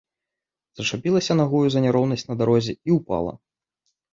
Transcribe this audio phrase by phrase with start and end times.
[0.77, 3.33] Зачапілася нагою за няроўнасць на дарозе і ўпала.